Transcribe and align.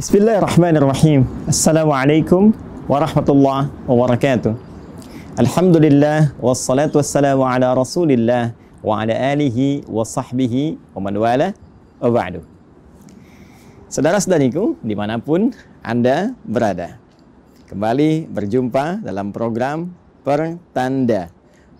Bismillahirrahmanirrahim. 0.00 1.28
Assalamualaikum 1.44 2.56
warahmatullahi 2.88 3.68
wabarakatuh. 3.84 4.56
Alhamdulillah 5.36 6.32
wassalatu 6.40 7.04
wassalamu 7.04 7.44
ala 7.44 7.76
Rasulillah 7.76 8.56
wa 8.80 8.96
ala 8.96 9.12
alihi 9.12 9.84
wa 9.84 10.00
sahbihi 10.00 10.80
wa 10.96 11.04
man 11.04 11.20
wala 11.20 11.52
wa 12.00 12.08
ba'du. 12.16 12.40
Saudara-saudariku 13.92 14.80
di 14.80 14.96
mana 14.96 15.20
pun 15.20 15.52
Anda 15.84 16.32
berada. 16.48 16.96
Kembali 17.68 18.24
berjumpa 18.24 19.04
dalam 19.04 19.36
program 19.36 19.92
Pertanda. 20.24 21.28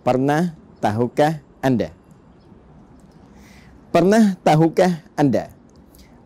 Pernah 0.05 0.52
tahukah 0.77 1.41
Anda? 1.64 1.88
Pernah 3.88 4.37
tahukah 4.45 5.09
Anda 5.16 5.56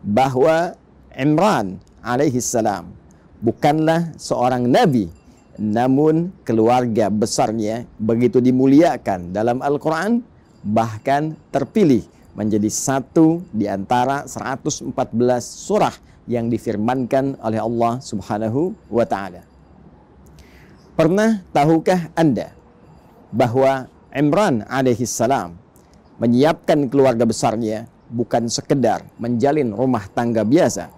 bahwa 0.03 0.75
Imran 1.15 1.79
alaihi 2.03 2.43
salam 2.43 2.91
bukanlah 3.39 4.11
seorang 4.19 4.67
nabi 4.67 5.07
namun 5.55 6.35
keluarga 6.43 7.07
besarnya 7.07 7.87
begitu 7.95 8.43
dimuliakan 8.43 9.31
dalam 9.31 9.63
Al-Qur'an 9.63 10.19
bahkan 10.59 11.39
terpilih 11.55 12.03
menjadi 12.35 12.67
satu 12.67 13.39
di 13.55 13.63
antara 13.63 14.27
114 14.27 14.91
surah 15.39 15.95
yang 16.27 16.51
difirmankan 16.51 17.39
oleh 17.39 17.63
Allah 17.63 18.03
Subhanahu 18.03 18.75
wa 18.91 19.07
taala. 19.07 19.47
Pernah 20.99 21.43
tahukah 21.55 22.11
Anda 22.11 22.51
bahwa 23.31 23.87
Imran 24.11 24.67
alaihi 24.67 25.07
salam 25.07 25.55
menyiapkan 26.19 26.87
keluarga 26.91 27.23
besarnya 27.23 27.87
bukan 28.11 28.47
sekedar 28.47 29.03
menjalin 29.19 29.71
rumah 29.75 30.07
tangga 30.11 30.43
biasa, 30.47 30.91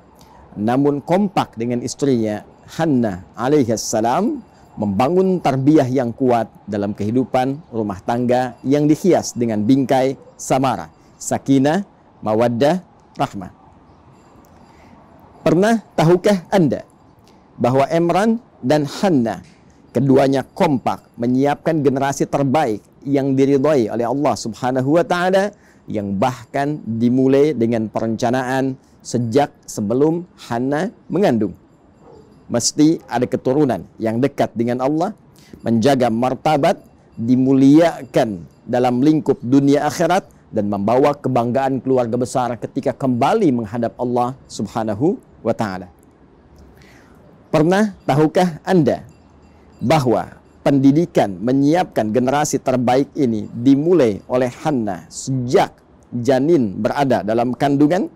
namun 0.57 1.05
kompak 1.05 1.53
dengan 1.53 1.85
istrinya 1.85 2.41
Hanna 2.67 3.23
alaihissalam 3.37 4.41
membangun 4.77 5.37
tarbiyah 5.41 5.87
yang 5.89 6.11
kuat 6.13 6.49
dalam 6.65 6.93
kehidupan 6.97 7.71
rumah 7.73 8.01
tangga 8.01 8.57
yang 8.65 8.85
dihias 8.85 9.33
dengan 9.33 9.65
bingkai 9.65 10.17
samara, 10.37 10.89
sakinah, 11.17 11.85
mawaddah, 12.21 12.81
rahmah. 13.17 13.51
Pernah 15.41 15.81
tahukah 15.95 16.45
Anda 16.51 16.83
bahwa 17.57 17.87
Emran 17.89 18.37
dan 18.61 18.85
Hanna 18.85 19.41
keduanya 19.95 20.45
kompak 20.45 21.09
menyiapkan 21.17 21.81
generasi 21.81 22.29
terbaik 22.29 22.83
yang 23.01 23.33
diridhoi 23.33 23.89
oleh 23.89 24.05
Allah 24.05 24.35
Subhanahu 24.37 24.99
wa 24.99 25.05
taala 25.07 25.49
yang 25.87 26.19
bahkan 26.19 26.77
dimulai 26.83 27.55
dengan 27.55 27.87
perencanaan 27.87 28.75
sejak 29.01 29.53
sebelum 29.65 30.27
Hana 30.47 30.91
mengandung. 31.07 31.53
Mesti 32.47 33.03
ada 33.11 33.27
keturunan 33.27 33.83
yang 33.99 34.23
dekat 34.23 34.55
dengan 34.55 34.79
Allah, 34.79 35.11
menjaga 35.61 36.07
martabat, 36.07 36.79
dimuliakan 37.17 38.45
dalam 38.63 39.03
lingkup 39.03 39.41
dunia 39.41 39.89
akhirat 39.89 40.27
dan 40.47 40.71
membawa 40.71 41.11
kebanggaan 41.11 41.83
keluarga 41.83 42.15
besar 42.15 42.55
ketika 42.55 42.95
kembali 42.95 43.51
menghadap 43.51 43.97
Allah 43.99 44.37
Subhanahu 44.47 45.19
wa 45.43 45.51
taala. 45.51 45.91
Pernah 47.51 47.95
tahukah 48.03 48.59
Anda 48.63 49.03
bahwa 49.79 50.35
pendidikan 50.63 51.39
menyiapkan 51.39 52.11
generasi 52.11 52.59
terbaik 52.59 53.11
ini 53.15 53.47
dimulai 53.51 54.19
oleh 54.27 54.51
Hannah 54.51 55.07
sejak 55.07 55.71
janin 56.11 56.75
berada 56.75 57.23
dalam 57.23 57.55
kandungan 57.55 58.11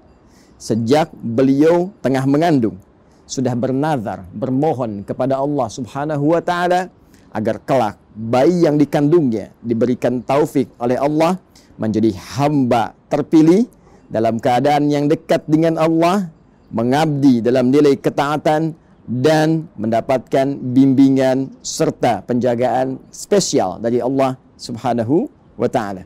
sejak 0.62 1.10
beliau 1.18 1.90
tengah 2.06 2.22
mengandung 2.30 2.78
sudah 3.26 3.58
bernazar 3.58 4.30
bermohon 4.30 5.02
kepada 5.02 5.42
Allah 5.42 5.66
Subhanahu 5.74 6.38
wa 6.38 6.42
taala 6.46 6.94
agar 7.34 7.58
kelak 7.66 7.98
bayi 8.14 8.70
yang 8.70 8.78
dikandungnya 8.78 9.50
diberikan 9.66 10.22
taufik 10.22 10.70
oleh 10.78 11.02
Allah 11.02 11.42
menjadi 11.82 12.14
hamba 12.38 12.94
terpilih 13.10 13.66
dalam 14.06 14.38
keadaan 14.38 14.86
yang 14.94 15.10
dekat 15.10 15.42
dengan 15.50 15.82
Allah 15.82 16.30
mengabdi 16.70 17.42
dalam 17.42 17.74
nilai 17.74 17.98
ketaatan 17.98 18.78
dan 19.10 19.66
mendapatkan 19.74 20.62
bimbingan 20.62 21.50
serta 21.66 22.22
penjagaan 22.22 23.02
spesial 23.10 23.82
dari 23.82 23.98
Allah 23.98 24.38
Subhanahu 24.62 25.26
wa 25.58 25.66
taala. 25.66 26.06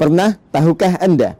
Pernah 0.00 0.40
tahukah 0.48 0.96
Anda 1.02 1.36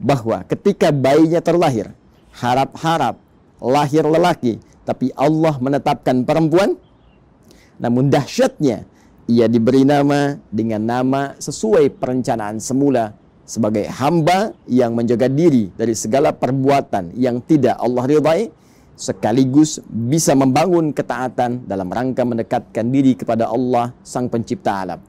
bahwa 0.00 0.42
ketika 0.48 0.88
bayinya 0.88 1.44
terlahir, 1.44 1.92
harap-harap 2.40 3.20
lahir 3.60 4.02
lelaki, 4.08 4.56
tapi 4.88 5.12
Allah 5.12 5.54
menetapkan 5.60 6.24
perempuan. 6.24 6.80
Namun 7.76 8.08
dahsyatnya, 8.08 8.88
ia 9.28 9.46
diberi 9.46 9.84
nama 9.84 10.40
dengan 10.48 10.82
nama 10.82 11.20
sesuai 11.36 11.92
perencanaan 12.00 12.58
semula 12.58 13.12
sebagai 13.44 13.86
hamba 13.86 14.56
yang 14.66 14.96
menjaga 14.96 15.28
diri 15.28 15.68
dari 15.76 15.92
segala 15.92 16.32
perbuatan 16.32 17.14
yang 17.14 17.38
tidak 17.44 17.76
Allah 17.78 18.04
ridhai 18.08 18.42
sekaligus 19.00 19.80
bisa 19.88 20.36
membangun 20.36 20.92
ketaatan 20.92 21.64
dalam 21.64 21.88
rangka 21.88 22.20
mendekatkan 22.20 22.84
diri 22.92 23.16
kepada 23.16 23.48
Allah 23.48 23.96
sang 24.04 24.28
pencipta 24.28 24.84
alam. 24.84 25.00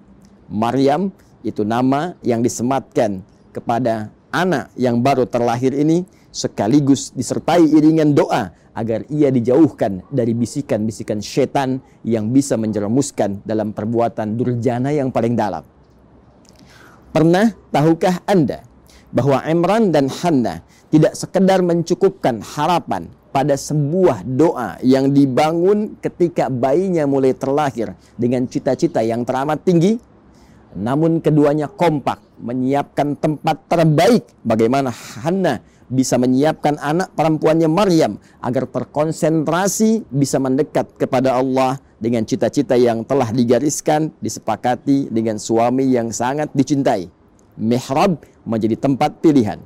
Maryam 0.47 1.11
itu 1.43 1.67
nama 1.67 2.15
yang 2.23 2.39
disematkan 2.39 3.19
kepada 3.51 4.07
anak 4.31 4.71
yang 4.79 5.03
baru 5.03 5.27
terlahir 5.27 5.75
ini 5.75 6.07
sekaligus 6.31 7.11
disertai 7.11 7.67
iringan 7.67 8.15
doa 8.15 8.55
agar 8.71 9.03
ia 9.11 9.27
dijauhkan 9.27 9.99
dari 10.07 10.31
bisikan-bisikan 10.31 11.19
setan 11.19 11.83
yang 12.07 12.31
bisa 12.31 12.55
menjerumuskan 12.55 13.43
dalam 13.43 13.75
perbuatan 13.75 14.39
durjana 14.39 14.95
yang 14.95 15.11
paling 15.11 15.35
dalam. 15.35 15.67
Pernah 17.11 17.51
tahukah 17.75 18.23
Anda 18.23 18.63
bahwa 19.11 19.43
Imran 19.43 19.91
dan 19.91 20.07
Hanna 20.07 20.63
tidak 20.87 21.19
sekedar 21.19 21.59
mencukupkan 21.59 22.39
harapan 22.39 23.11
pada 23.31 23.55
sebuah 23.55 24.23
doa 24.23 24.79
yang 24.83 25.11
dibangun 25.11 25.99
ketika 25.99 26.47
bayinya 26.47 27.07
mulai 27.07 27.35
terlahir 27.35 27.95
dengan 28.15 28.47
cita-cita 28.47 29.03
yang 29.03 29.23
teramat 29.27 29.63
tinggi, 29.63 29.99
namun 30.75 31.19
keduanya 31.19 31.67
kompak 31.67 32.19
menyiapkan 32.39 33.19
tempat 33.19 33.67
terbaik 33.67 34.23
bagaimana 34.41 34.89
Hana 34.91 35.59
bisa 35.91 36.15
menyiapkan 36.15 36.79
anak 36.79 37.11
perempuannya 37.19 37.67
Maryam 37.67 38.15
agar 38.39 38.63
terkonsentrasi 38.71 40.07
bisa 40.07 40.39
mendekat 40.39 40.87
kepada 40.95 41.35
Allah 41.35 41.83
dengan 41.99 42.23
cita-cita 42.23 42.79
yang 42.79 43.03
telah 43.03 43.27
digariskan 43.29 44.15
disepakati 44.23 45.11
dengan 45.11 45.35
suami 45.35 45.91
yang 45.91 46.15
sangat 46.15 46.47
dicintai. 46.55 47.11
Mihrab 47.59 48.23
menjadi 48.47 48.79
tempat 48.79 49.19
pilihan. 49.19 49.59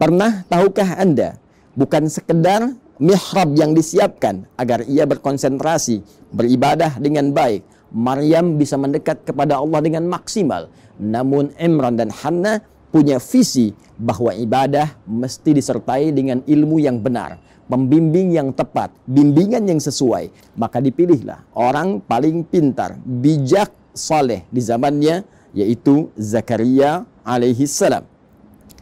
Pernah 0.00 0.48
tahukah 0.48 0.96
Anda 0.96 1.36
bukan 1.76 2.08
sekedar 2.08 2.72
mihrab 2.96 3.52
yang 3.52 3.76
disiapkan 3.76 4.48
agar 4.56 4.82
ia 4.88 5.04
berkonsentrasi 5.04 6.00
beribadah 6.32 6.96
dengan 6.96 7.30
baik, 7.30 7.62
Maryam 7.94 8.58
bisa 8.58 8.74
mendekat 8.74 9.22
kepada 9.22 9.62
Allah 9.62 9.80
dengan 9.82 10.06
maksimal. 10.10 10.70
Namun 10.96 11.52
Imran 11.60 11.94
dan 11.94 12.10
Hanna 12.10 12.62
punya 12.90 13.20
visi 13.20 13.76
bahwa 14.00 14.32
ibadah 14.32 14.96
mesti 15.04 15.52
disertai 15.52 16.12
dengan 16.12 16.40
ilmu 16.44 16.80
yang 16.80 17.00
benar, 17.00 17.36
pembimbing 17.68 18.32
yang 18.32 18.52
tepat, 18.52 18.92
bimbingan 19.04 19.68
yang 19.68 19.80
sesuai. 19.80 20.56
Maka 20.56 20.80
dipilihlah 20.80 21.44
orang 21.56 22.00
paling 22.00 22.44
pintar, 22.46 22.96
bijak, 23.04 23.72
saleh 23.96 24.44
di 24.52 24.60
zamannya 24.60 25.24
yaitu 25.56 26.12
Zakaria 26.20 27.08
alaihi 27.24 27.64
salam. 27.64 28.04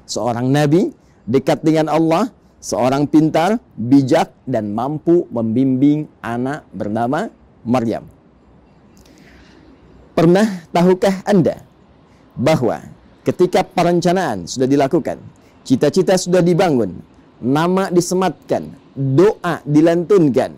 Seorang 0.04 0.50
nabi 0.50 0.90
dekat 1.24 1.62
dengan 1.62 1.88
Allah, 1.88 2.28
seorang 2.58 3.06
pintar, 3.06 3.62
bijak 3.78 4.34
dan 4.44 4.74
mampu 4.74 5.24
membimbing 5.30 6.10
anak 6.20 6.66
bernama 6.74 7.30
Maryam. 7.62 8.04
Pernah 10.14 10.70
tahukah 10.70 11.26
Anda 11.26 11.58
bahwa 12.38 12.86
ketika 13.26 13.66
perencanaan 13.66 14.46
sudah 14.46 14.70
dilakukan, 14.70 15.18
cita-cita 15.66 16.14
sudah 16.14 16.38
dibangun, 16.38 17.02
nama 17.42 17.90
disematkan, 17.90 18.70
doa 18.94 19.58
dilantunkan, 19.66 20.54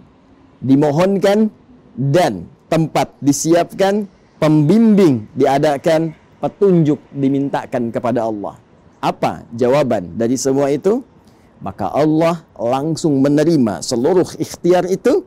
dimohonkan 0.61 1.49
dan 1.97 2.44
tempat 2.69 3.17
disiapkan, 3.25 4.05
pembimbing 4.37 5.25
diadakan, 5.32 6.12
petunjuk 6.37 7.00
dimintakan 7.17 7.88
kepada 7.88 8.29
Allah. 8.29 8.61
Apa 9.00 9.49
jawaban 9.56 10.20
dari 10.20 10.37
semua 10.37 10.69
itu? 10.69 11.00
Maka 11.64 11.88
Allah 11.88 12.44
langsung 12.61 13.25
menerima 13.25 13.81
seluruh 13.81 14.37
ikhtiar 14.37 14.85
itu, 14.93 15.25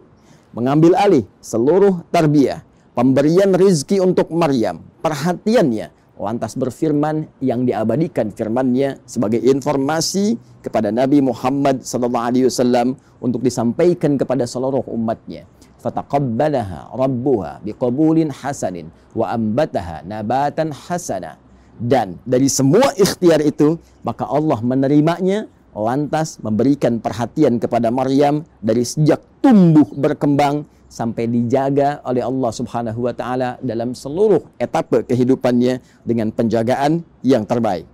mengambil 0.54 0.94
alih 0.94 1.26
seluruh 1.42 2.06
tarbiyah, 2.14 2.62
pemberian 2.94 3.54
rizki 3.56 4.02
untuk 4.02 4.30
Maryam, 4.34 4.82
perhatiannya 5.04 6.00
lantas 6.20 6.60
berfirman 6.60 7.32
yang 7.40 7.64
diabadikan 7.64 8.28
firmannya 8.36 9.00
sebagai 9.08 9.40
informasi 9.40 10.36
kepada 10.60 10.92
Nabi 10.92 11.24
Muhammad 11.24 11.80
SAW 11.88 13.00
untuk 13.24 13.40
disampaikan 13.40 14.20
kepada 14.20 14.44
seluruh 14.44 14.84
umatnya. 14.92 15.48
Fataqabbalaha 15.80 16.92
rabbuha 16.92 17.64
biqabulin 17.64 18.36
hasanin 18.36 18.92
wa 19.16 19.32
ambataha 19.32 20.04
nabatan 20.04 20.76
hasana. 20.76 21.40
Dan 21.80 22.20
dari 22.28 22.52
semua 22.52 22.92
ikhtiar 23.00 23.40
itu, 23.40 23.80
maka 24.04 24.28
Allah 24.28 24.60
menerimanya 24.60 25.48
lantas 25.72 26.44
memberikan 26.44 27.00
perhatian 27.00 27.56
kepada 27.64 27.88
Maryam 27.88 28.44
dari 28.60 28.84
sejak 28.84 29.24
tumbuh 29.40 29.88
berkembang 29.96 30.68
sampai 30.90 31.30
dijaga 31.30 32.02
oleh 32.02 32.26
Allah 32.26 32.52
Subhanahu 32.52 33.06
wa 33.06 33.14
taala 33.14 33.62
dalam 33.62 33.94
seluruh 33.94 34.42
etapa 34.58 35.06
kehidupannya 35.06 35.80
dengan 36.02 36.34
penjagaan 36.34 37.06
yang 37.22 37.46
terbaik. 37.46 37.86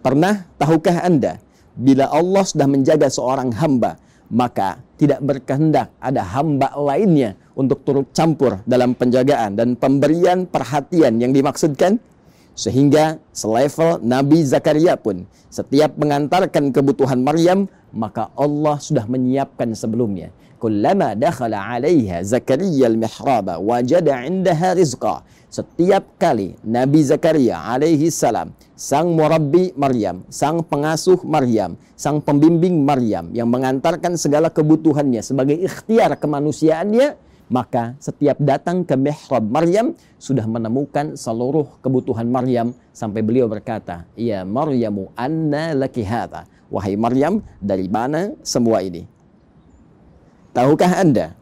Pernah 0.00 0.48
tahukah 0.56 1.04
Anda 1.04 1.42
bila 1.74 2.08
Allah 2.08 2.46
sudah 2.46 2.70
menjaga 2.70 3.10
seorang 3.10 3.52
hamba, 3.58 3.98
maka 4.30 4.78
tidak 4.96 5.20
berkehendak 5.20 5.90
ada 5.98 6.22
hamba 6.22 6.72
lainnya 6.78 7.34
untuk 7.58 7.82
turut 7.82 8.08
campur 8.14 8.62
dalam 8.64 8.94
penjagaan 8.94 9.58
dan 9.58 9.74
pemberian 9.74 10.46
perhatian 10.46 11.18
yang 11.18 11.34
dimaksudkan 11.34 11.98
sehingga 12.60 13.16
selevel 13.32 14.04
Nabi 14.04 14.44
Zakaria 14.44 15.00
pun 15.00 15.24
setiap 15.48 15.96
mengantarkan 15.96 16.68
kebutuhan 16.76 17.24
Maryam 17.24 17.72
maka 17.88 18.28
Allah 18.36 18.76
sudah 18.76 19.08
menyiapkan 19.08 19.72
sebelumnya 19.72 20.28
kullama 20.60 21.16
dakhala 21.16 21.56
'alaiha 21.56 22.20
Zakaria 22.20 22.92
al-mihraba 22.92 23.56
wajada 23.56 24.20
'indaha 24.20 24.76
rizqa. 24.76 25.24
Setiap 25.50 26.14
kali 26.14 26.54
Nabi 26.62 27.02
Zakaria 27.02 27.58
alaihi 27.58 28.06
salam, 28.14 28.54
sang 28.78 29.18
murabbi 29.18 29.74
Maryam, 29.74 30.22
sang 30.30 30.62
pengasuh 30.62 31.18
Maryam, 31.26 31.74
sang 31.98 32.22
pembimbing 32.22 32.86
Maryam 32.86 33.34
yang 33.34 33.50
mengantarkan 33.50 34.14
segala 34.14 34.46
kebutuhannya 34.46 35.18
sebagai 35.26 35.58
ikhtiar 35.58 36.14
kemanusiaannya, 36.22 37.18
maka 37.50 37.98
setiap 37.98 38.38
datang 38.38 38.86
ke 38.86 38.94
mihrab 38.94 39.42
Maryam 39.42 39.98
sudah 40.22 40.46
menemukan 40.46 41.18
seluruh 41.18 41.66
kebutuhan 41.82 42.30
Maryam 42.30 42.70
sampai 42.94 43.26
beliau 43.26 43.50
berkata, 43.50 44.06
"Ya 44.14 44.46
Maryamu, 44.46 45.10
anna 45.18 45.74
laki 45.74 46.06
hadha?" 46.06 46.46
Wahai 46.70 46.94
Maryam, 46.94 47.42
dari 47.58 47.90
mana 47.90 48.30
semua 48.46 48.78
ini? 48.86 49.02
Tahukah 50.54 51.02
Anda 51.02 51.34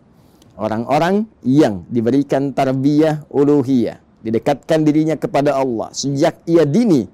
orang-orang 0.56 1.28
yang 1.44 1.84
diberikan 1.92 2.56
tarbiyah 2.56 3.28
uluhiyah, 3.28 4.00
didekatkan 4.24 4.88
dirinya 4.88 5.20
kepada 5.20 5.60
Allah 5.60 5.92
sejak 5.92 6.40
ia 6.48 6.64
dini 6.64 7.04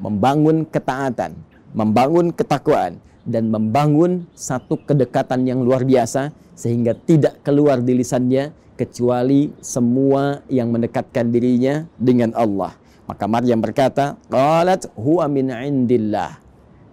membangun 0.00 0.64
ketaatan, 0.64 1.36
membangun 1.76 2.32
ketakwaan 2.32 2.96
dan 3.22 3.50
membangun 3.50 4.26
satu 4.34 4.78
kedekatan 4.82 5.46
yang 5.46 5.62
luar 5.62 5.86
biasa 5.86 6.34
sehingga 6.58 6.94
tidak 6.94 7.42
keluar 7.46 7.78
di 7.78 7.94
lisannya 7.94 8.50
kecuali 8.74 9.54
semua 9.62 10.42
yang 10.50 10.74
mendekatkan 10.74 11.30
dirinya 11.30 11.86
dengan 12.00 12.34
Allah. 12.34 12.74
Maka 13.06 13.24
Maryam 13.30 13.62
berkata, 13.62 14.18
"Qalat 14.26 14.90
huwa 14.98 15.26
min 15.30 15.50
indillah." 15.52 16.38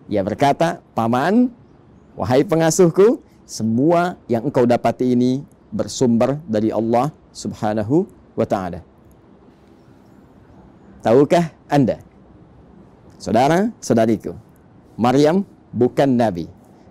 Ia 0.10 0.22
berkata, 0.26 0.82
"Paman, 0.94 1.50
wahai 2.18 2.46
pengasuhku, 2.46 3.22
semua 3.50 4.22
yang 4.30 4.46
engkau 4.46 4.70
dapati 4.70 5.18
ini 5.18 5.42
bersumber 5.74 6.38
dari 6.46 6.70
Allah 6.70 7.10
Subhanahu 7.34 8.06
wa 8.38 8.46
taala. 8.46 8.82
Tahukah 11.02 11.50
Anda? 11.66 12.04
Saudara, 13.18 13.72
saudariku, 13.80 14.36
Maryam 15.00 15.44
bukan 15.74 16.18
nabi. 16.18 16.46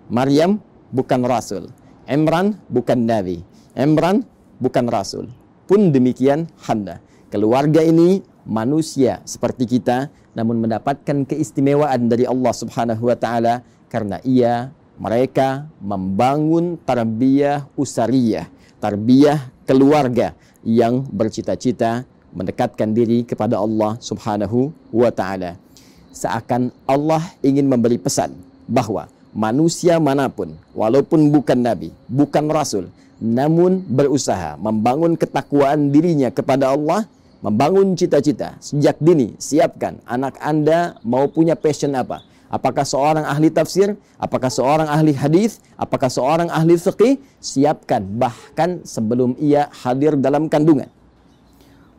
Maryam 0.09 0.57
bukan 0.89 1.21
rasul. 1.25 1.69
Imran 2.09 2.57
bukan 2.71 3.05
nabi. 3.05 3.45
Imran 3.77 4.25
bukan 4.57 4.89
rasul. 4.89 5.29
Pun 5.69 5.93
demikian 5.93 6.49
Handa. 6.65 6.97
Keluarga 7.29 7.85
ini 7.85 8.25
manusia 8.49 9.21
seperti 9.21 9.69
kita 9.69 10.09
namun 10.33 10.57
mendapatkan 10.57 11.29
keistimewaan 11.29 12.09
dari 12.09 12.25
Allah 12.25 12.53
Subhanahu 12.53 13.13
wa 13.13 13.17
taala 13.17 13.61
karena 13.85 14.17
ia 14.25 14.73
mereka 14.97 15.69
membangun 15.77 16.75
tarbiyah 16.81 17.69
usariyah, 17.77 18.49
tarbiyah 18.81 19.53
keluarga 19.69 20.33
yang 20.65 21.05
bercita-cita 21.07 22.03
mendekatkan 22.33 22.91
diri 22.91 23.21
kepada 23.21 23.61
Allah 23.61 24.01
Subhanahu 24.01 24.73
wa 24.89 25.13
taala. 25.13 25.61
Seakan 26.09 26.73
Allah 26.89 27.21
ingin 27.45 27.69
memberi 27.69 28.01
pesan 28.01 28.48
bahwa 28.69 29.09
manusia 29.33 29.97
mana 29.97 30.29
pun 30.29 30.53
walaupun 30.77 31.33
bukan 31.33 31.57
nabi, 31.57 31.89
bukan 32.05 32.45
rasul, 32.53 32.93
namun 33.17 33.81
berusaha 33.89 34.55
membangun 34.61 35.17
ketakwaan 35.17 35.89
dirinya 35.89 36.29
kepada 36.29 36.71
Allah, 36.71 37.09
membangun 37.41 37.97
cita-cita 37.97 38.55
sejak 38.61 39.01
dini, 39.01 39.33
siapkan 39.41 39.97
anak 40.05 40.37
Anda 40.39 41.01
mau 41.01 41.25
punya 41.25 41.57
passion 41.57 41.97
apa? 41.97 42.21
Apakah 42.49 42.81
seorang 42.81 43.29
ahli 43.29 43.53
tafsir? 43.53 43.93
Apakah 44.17 44.49
seorang 44.49 44.89
ahli 44.89 45.13
hadis? 45.13 45.61
Apakah 45.77 46.09
seorang 46.09 46.49
ahli 46.49 46.81
fikih? 46.81 47.21
Siapkan 47.37 48.01
bahkan 48.17 48.81
sebelum 48.81 49.37
ia 49.37 49.69
hadir 49.85 50.17
dalam 50.17 50.49
kandungan. 50.49 50.89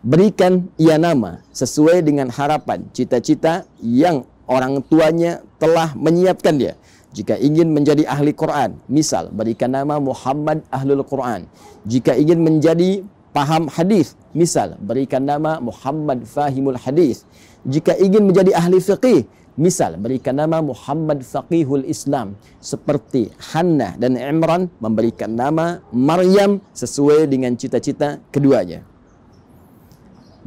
Berikan 0.03 0.67
ia 0.75 0.99
nama 0.99 1.39
sesuai 1.55 2.03
dengan 2.03 2.33
harapan, 2.35 2.83
cita-cita 2.91 3.63
yang 3.79 4.27
orang 4.51 4.83
tuanya 4.91 5.47
telah 5.63 5.95
menyiapkan 5.95 6.59
dia. 6.59 6.75
Jika 7.15 7.39
ingin 7.39 7.71
menjadi 7.71 8.07
ahli 8.07 8.35
Quran, 8.35 8.79
misal 8.91 9.31
berikan 9.31 9.71
nama 9.71 10.03
Muhammad 10.03 10.67
Ahlul 10.71 11.07
Quran. 11.07 11.47
Jika 11.87 12.15
ingin 12.19 12.43
menjadi 12.43 13.03
paham 13.31 13.71
hadis, 13.71 14.19
misal 14.35 14.75
berikan 14.83 15.23
nama 15.23 15.63
Muhammad 15.63 16.27
Fahimul 16.27 16.79
Hadis. 16.79 17.27
Jika 17.67 17.99
ingin 17.99 18.31
menjadi 18.31 18.55
ahli 18.55 18.79
fiqih, 18.79 19.27
Misal 19.61 20.01
berikan 20.01 20.41
nama 20.41 20.65
Muhammad 20.65 21.21
Faqihul 21.21 21.85
Islam 21.85 22.39
seperti 22.65 23.29
Hannah 23.53 23.93
dan 24.01 24.17
Imran 24.17 24.73
memberikan 24.81 25.37
nama 25.37 25.85
Maryam 25.93 26.65
sesuai 26.73 27.29
dengan 27.29 27.53
cita-cita 27.61 28.25
keduanya. 28.33 28.87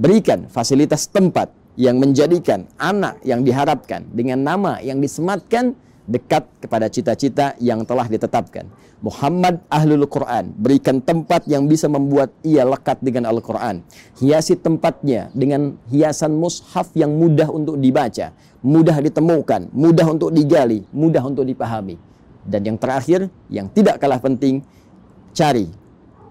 Berikan 0.02 0.50
fasilitas 0.50 1.06
tempat 1.06 1.54
yang 1.74 1.98
menjadikan 1.98 2.70
anak 2.78 3.18
yang 3.26 3.42
diharapkan 3.42 4.06
dengan 4.14 4.46
nama 4.46 4.78
yang 4.82 5.02
disematkan 5.02 5.74
dekat 6.06 6.44
kepada 6.60 6.92
cita-cita 6.92 7.56
yang 7.64 7.88
telah 7.88 8.06
ditetapkan. 8.06 8.68
Muhammad 9.04 9.60
Ahlul 9.68 10.08
Quran, 10.08 10.56
berikan 10.56 11.04
tempat 11.04 11.44
yang 11.44 11.68
bisa 11.68 11.92
membuat 11.92 12.32
ia 12.40 12.64
lekat 12.64 13.04
dengan 13.04 13.28
Al-Quran. 13.28 13.84
Hiasi 14.16 14.56
tempatnya 14.56 15.28
dengan 15.36 15.76
hiasan 15.92 16.32
mushaf 16.32 16.88
yang 16.96 17.12
mudah 17.12 17.52
untuk 17.52 17.76
dibaca, 17.76 18.32
mudah 18.64 18.98
ditemukan, 19.04 19.68
mudah 19.76 20.08
untuk 20.08 20.32
digali, 20.32 20.88
mudah 20.96 21.20
untuk 21.20 21.44
dipahami. 21.44 22.00
Dan 22.48 22.64
yang 22.64 22.78
terakhir, 22.80 23.28
yang 23.52 23.68
tidak 23.72 24.00
kalah 24.00 24.24
penting, 24.24 24.64
cari, 25.36 25.68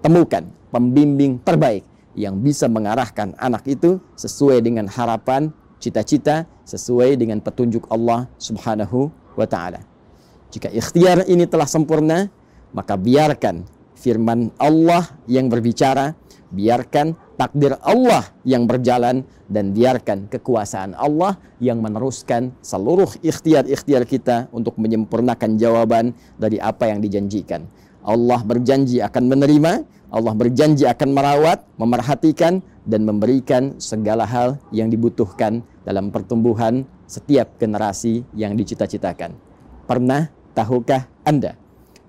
temukan 0.00 0.48
pembimbing 0.72 1.36
terbaik 1.44 1.84
yang 2.18 2.40
bisa 2.40 2.68
mengarahkan 2.68 3.32
anak 3.40 3.64
itu 3.68 4.00
sesuai 4.16 4.60
dengan 4.60 4.88
harapan, 4.88 5.48
cita-cita, 5.80 6.44
sesuai 6.68 7.16
dengan 7.16 7.40
petunjuk 7.40 7.88
Allah 7.88 8.28
Subhanahu 8.36 9.10
wa 9.34 9.46
taala. 9.48 9.82
Jika 10.52 10.68
ikhtiar 10.68 11.24
ini 11.26 11.48
telah 11.48 11.64
sempurna, 11.64 12.28
maka 12.76 13.00
biarkan 13.00 13.64
firman 13.96 14.52
Allah 14.60 15.08
yang 15.24 15.48
berbicara, 15.48 16.12
biarkan 16.52 17.16
takdir 17.40 17.74
Allah 17.80 18.28
yang 18.44 18.68
berjalan 18.68 19.24
dan 19.48 19.72
biarkan 19.72 20.28
kekuasaan 20.28 20.92
Allah 20.94 21.40
yang 21.58 21.80
meneruskan 21.80 22.52
seluruh 22.60 23.08
ikhtiar-ikhtiar 23.24 24.04
kita 24.04 24.52
untuk 24.52 24.76
menyempurnakan 24.76 25.56
jawaban 25.56 26.12
dari 26.36 26.60
apa 26.60 26.92
yang 26.92 27.00
dijanjikan. 27.00 27.64
Allah 28.02 28.42
berjanji 28.42 28.98
akan 28.98 29.24
menerima, 29.30 29.72
Allah 30.12 30.34
berjanji 30.34 30.84
akan 30.84 31.08
merawat, 31.14 31.64
memerhatikan 31.78 32.60
dan 32.82 33.06
memberikan 33.06 33.78
segala 33.78 34.26
hal 34.26 34.58
yang 34.74 34.90
dibutuhkan 34.90 35.62
dalam 35.86 36.10
pertumbuhan 36.10 36.84
setiap 37.06 37.56
generasi 37.56 38.26
yang 38.34 38.58
dicita-citakan. 38.58 39.34
Pernah 39.86 40.30
tahukah 40.52 41.06
Anda 41.22 41.54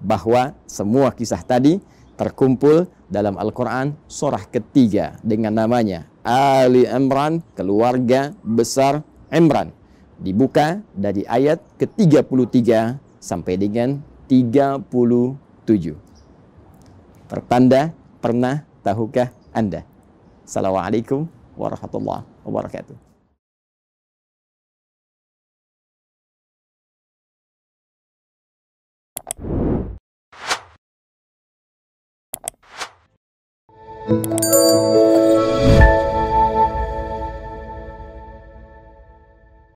bahwa 0.01 0.57
semua 0.65 1.13
kisah 1.13 1.41
tadi 1.45 1.79
terkumpul 2.19 2.89
dalam 3.07 3.37
Al-Quran 3.37 3.95
surah 4.09 4.49
ketiga 4.49 5.17
dengan 5.21 5.53
namanya 5.53 6.09
Ali 6.23 6.87
Imran, 6.87 7.43
keluarga 7.53 8.31
besar 8.41 9.03
Imran. 9.27 9.75
Dibuka 10.23 10.79
dari 10.95 11.27
ayat 11.27 11.59
ke-33 11.75 12.95
sampai 13.19 13.59
dengan 13.59 13.99
tujuh. 15.65 15.97
Pertanda 17.27 17.95
pernah 18.19 18.63
tahukah 18.85 19.31
Anda? 19.55 19.87
Assalamualaikum 20.43 21.25
warahmatullahi 21.55 22.27
wabarakatuh. 22.43 22.97